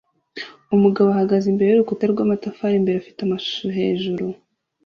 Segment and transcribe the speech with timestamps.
[0.75, 4.25] Umugabo ahagaze imbere yurukuta rwamatafari imbere afite amashusho hejuru